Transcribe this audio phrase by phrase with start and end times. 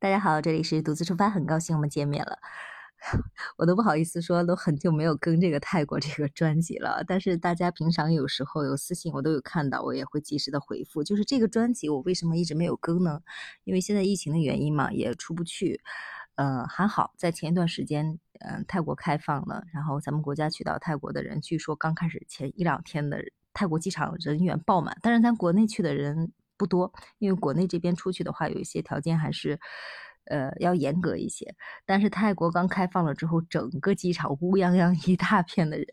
[0.00, 2.38] 大家好，这里是独自出发，很高兴我们见面了。
[3.58, 7.02] 我都不好意思说，都很久没有更这个泰国这个专辑了。
[7.04, 11.02] 但是大家平常有时候有私信，我都有看到，我也会及时的回复。
[11.02, 13.22] 就是这个专辑，我为什么一直没有更呢？
[13.64, 15.80] 因为现在疫情的原因嘛，也出不去。
[16.36, 23.18] 呃，还好，在前一段时间，嗯，泰国开放了，然后咱们国家去到泰国的人，据说刚开始前一两天的
[23.52, 29.58] 泰国机场人员爆满，但是咱国内去的人不多，因为国内这边出去的话，有一些条件还是。
[30.30, 31.56] 呃，要严格一些。
[31.86, 35.86] 但是泰国刚开放了之后，整个机场乌泱泱一大片的人。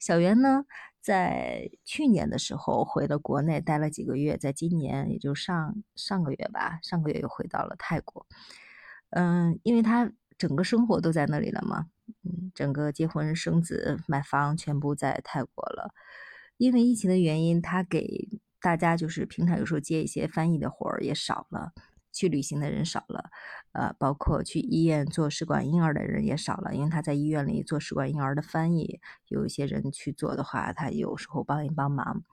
[0.00, 0.64] 小袁呢，
[1.02, 8.26] 在去年的时候回了国内，待了几个月，在今年也就上上个月吧，上个月又回到了泰国。
[9.10, 11.84] 嗯，因为他整个生活都在那里了嘛，
[12.24, 15.92] 嗯，整个结婚、生子、买房全部在泰国了。
[16.56, 18.26] 因为疫情的原因，他给
[18.66, 21.70] 大家就是平常有时候接一些翻译的活儿也少了。
[22.12, 23.30] 去旅行的人少了，
[23.72, 32.24] 呃，包括去医院做试管婴儿的人也少了，因为他在医院里做试管婴儿的翻译，有一些人去做的话，他有时候帮一帮忙。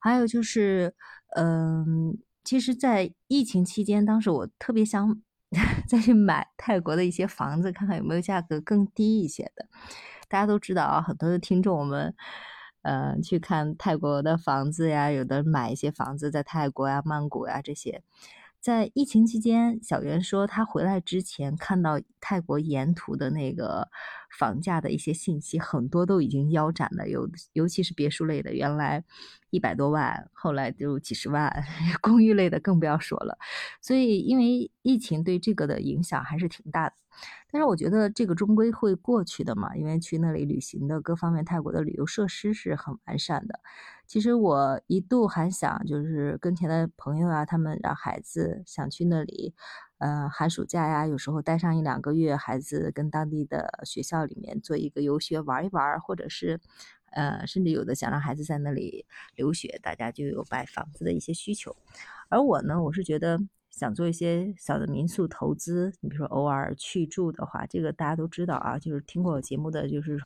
[0.00, 0.94] 还有就是，
[1.36, 5.20] 嗯，其实，在疫情期间，当时我特别想
[5.86, 9.68] 再去买泰国的一些房子，看看有没有价格更低一些的。
[10.26, 12.14] 大家都知道啊，很多的听众我们，
[12.88, 18.02] 呃，去看泰国的房子呀，有的买一些房子在泰国呀、曼谷呀这些。
[18.60, 23.88] 在疫情期间，小袁说他回来之前看到泰国沿途的那个
[24.36, 29.04] 房价的一些信息，很多都已经腰斩了，有尤其是别墅类的，原来
[29.50, 31.50] 一百多万，后来就几十万，
[32.02, 33.38] 公寓类的更不要说了。
[33.80, 36.94] 所以，因为疫情对这个的影响还是挺大的。
[37.50, 43.60] 但是我觉得这个终归会过去的嘛，因为去那里旅行的各方面，泰国的旅游设施是很完善的。
[44.08, 49.54] 其实我一度还想，就是跟前的朋友啊，他们让孩子想去那里，
[49.98, 56.58] 呃，寒暑假呀，有时候待上一两个月，孩子跟当地的学校里面做一个游学玩一玩，或者是，
[57.12, 59.06] 呃，甚至有的想让孩子在那里
[59.36, 61.76] 留学，大家就有买房子的一些需求。
[62.30, 63.38] 而我呢，我是觉得。
[63.70, 70.20] 想做一些小的民宿投资，你比如说偶尔去住的话，这个大家都知道啊，就是听过我节目的，就是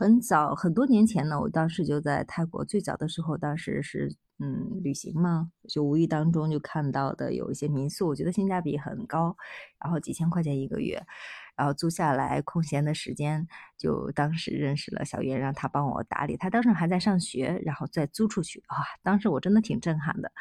[0.00, 9.36] 很早很多年前呢，我当时就在泰国，最早的时候，当时是嗯旅行嘛，就无意当中就看到的有一些民宿，我觉得性价比很高，
[9.78, 11.06] 然后几千块钱一个月，
[11.54, 13.46] 然后租下来，空闲的时间
[13.76, 20.32] 就当时认识了小袁，让他帮我打理，他当时还在上学，然后再租出去，啊，当时我真的挺震撼的。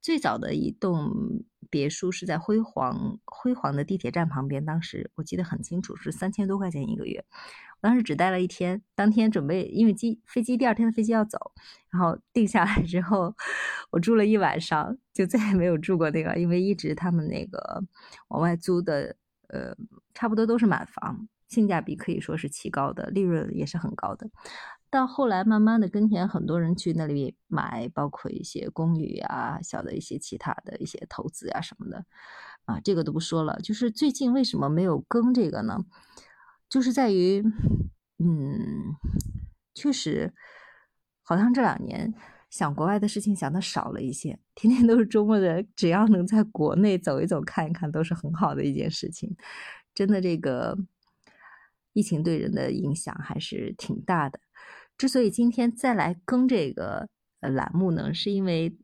[0.00, 1.12] 最早的一栋
[1.68, 7.24] 别墅是在辉煌辉煌的地铁站旁边，当时我记得很清楚，是三千多块钱一个月。
[7.80, 11.38] 当时只待了一天，当天准备因为机飞机第二天的飞机要走，
[11.90, 13.34] 然后定下来之后，
[13.90, 17.82] 我住了一晚上，就再也没有住过那个，因为一直他们那个
[18.28, 19.16] 往外租的，
[19.48, 19.74] 呃，
[20.14, 24.28] 差不多都是满房，性价比可以说是奇高的，利润也是很高的。
[24.90, 32.04] 到后来，慢慢的跟前很多人去那里买，包括一些公寓啊，小的一些其他的一些投资啊什么的，
[32.64, 33.56] 啊，这个都不说了。
[33.62, 35.78] 就是最近为什么没有更这个呢？
[36.70, 37.42] 就是在于，
[38.18, 38.94] 嗯，
[39.74, 40.32] 确实，
[41.24, 42.14] 好像这两年
[42.48, 49.36] 想国外的事情想的少了一些，天天都是周末的，只要能在国内走一走、看一看，都是很好的一件事情。
[49.92, 50.78] 真的，这个
[51.92, 54.38] 疫情对人的影响还是挺大的。
[54.96, 57.08] 之所以今天再来更这个
[57.40, 58.78] 栏目呢，是因为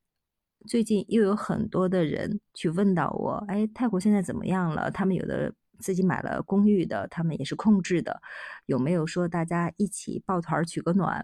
[0.67, 4.91] 最近又有很多的人去问到我，哎，泰国现在怎么样了？
[4.91, 8.21] 他们有的自己买了公寓的，他们也是控制的，
[8.67, 11.23] 有没有说大家一起抱团取个暖？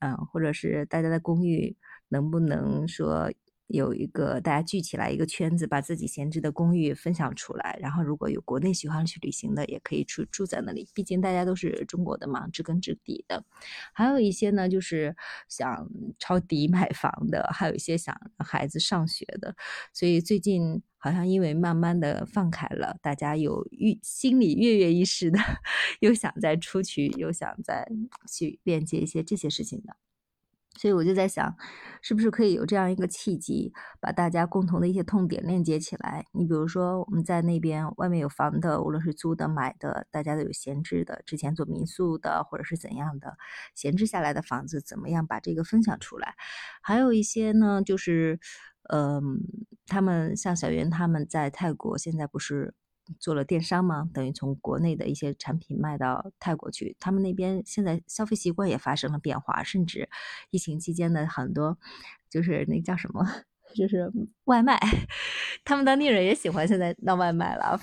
[0.00, 1.76] 嗯，或者是大家的公寓
[2.08, 3.32] 能不能说？
[3.68, 10.88] 有一个大家聚起来一个圈子，把自己闲置的公寓分享出来，然后如果有国内喜欢去旅行的，也可以住住在那里。
[10.94, 13.44] 毕竟大家都是中国的嘛，知根知底的。
[13.92, 15.16] 还有一些呢，就是
[15.48, 15.88] 想
[16.18, 19.56] 抄底买房的，还有一些想孩子上学的。
[19.92, 25.38] 所以最近好像因为慢慢的放开了，大家有欲心里跃跃欲试的，
[26.00, 27.88] 又想再出去，又想再
[28.30, 29.96] 去链接一些这些事情的。
[30.76, 31.56] 所以我就在想，
[32.02, 36.26] 是不是可以有这样一个契机，把大家共同的一些痛点链接起来？
[36.32, 43.36] 你比如说，我们在那边外面有房的，无论是租的、买的，大家都有闲置的，之前做民宿的或者是怎样的
[43.74, 46.34] 闲置下来的房子，怎么样把这个分享出来？
[46.82, 48.40] 还有一些呢，就是，
[48.92, 49.38] 嗯，
[49.86, 52.74] 他们像小袁他们在泰国现在不是。
[53.18, 56.96] 做了电商嘛，等于从国内的一些产品卖到泰国去。
[56.98, 60.08] 他们那边现在消费习惯也发生了变化，甚至
[60.50, 61.78] 疫情期间的很多，
[62.30, 63.26] 就是那叫什么
[63.74, 64.10] 就是
[64.44, 64.78] 外卖，
[65.64, 67.78] 他们当地人也喜欢现在闹外卖了。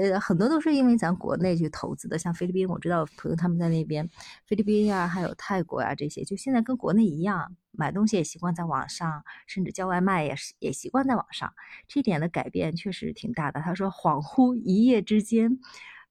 [0.00, 4.08] 呃，很多都是因为咱国内去投资的，像菲律宾，我知道朋友他们在那边，
[4.46, 11.52] 菲律宾呀，还有泰国呀这些，就现在跟国内一样，买东西也习惯在网上，甚至叫外卖也是也习惯在网上。
[11.88, 13.60] 这点的改变确实挺大的。
[13.60, 15.58] 他说，恍惚一夜之间，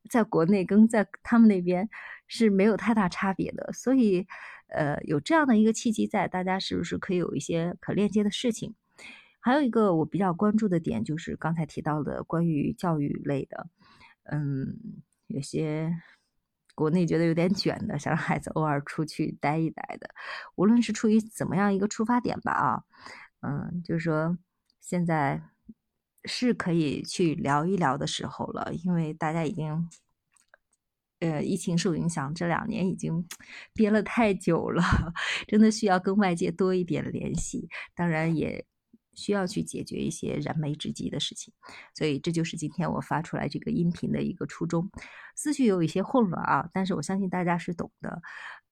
[0.09, 1.89] 在国内跟在他们那边
[2.27, 4.27] 是没有太大差别的，所以。
[4.69, 8.73] 呃，有这样的一个契机在，大家是不是可以有一些可链接的事情？
[9.43, 13.67] 还有一个我比较关注的点，就是刚才提到的关于教育类的，
[14.31, 14.75] 嗯，
[15.27, 15.93] 有些
[16.73, 20.09] 国内觉得有点卷的，想让孩子偶尔出去待一待的，
[20.55, 22.83] 无论是出于怎么样一个出发点吧，啊，
[23.41, 24.37] 嗯，就是说
[24.79, 25.41] 现在
[26.25, 29.89] 是可以去聊一聊的时候了，因为大家已经。
[31.19, 33.25] 呃，疫情受影响，这两年已经
[33.73, 34.83] 憋了太久了，
[35.47, 37.69] 真的需要跟外界多一点联系。
[37.95, 38.65] 当然，也
[39.15, 41.53] 需要去解决一些燃眉之急的事情。
[41.95, 44.89] 所以，这就是今天我发出来这个音频的一个初衷。
[45.35, 48.21] 思绪有一些混乱啊，但是我相信大家是懂的。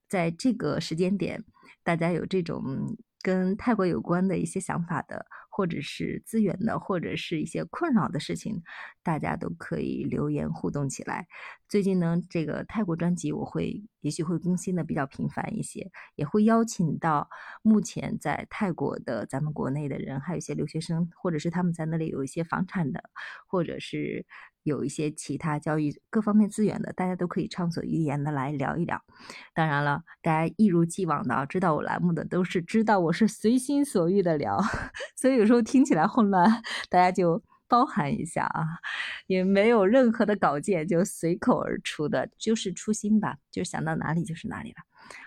[0.08, 1.44] 在这个时间点，
[1.82, 2.96] 大家有这种。
[3.24, 8.60] 跟泰国有关的一些想法的，或者是资源的，或者是一些困扰的事情，
[9.00, 11.28] 大家都可以留言互动起来。
[11.68, 17.30] 最近呢，这个泰国专辑我会也许会更新的比较频繁一些，也会邀请到
[17.62, 23.02] 目前在泰国的咱们国内的人，还有一些留学生，或者是他们在那里有一些房产的，
[23.46, 24.26] 或者是。
[24.64, 29.02] 有一些其他教育各方面资源的，大家都可以畅所欲言的来聊一聊。
[29.52, 34.62] 当然了，大家一如既往的知道我栏目的都是知道我是随心所欲的聊，
[35.18, 36.48] 所以有时候听起来混乱，
[36.88, 38.66] 大家就包含一下啊。
[39.26, 44.76] 也没有任何的稿件，就随口而出的，就是初心吧，就想到哪里就是哪里了。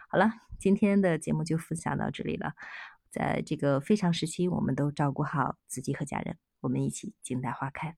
[0.07, 2.53] 好了，今天的节目就分享到这里了。
[3.09, 7.95] 在这个非常时期，我们都照顾好自己和家人，我们一起静待花开。